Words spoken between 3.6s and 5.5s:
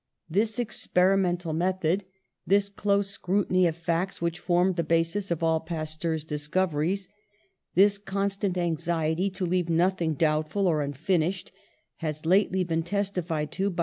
of facts which formed the basis of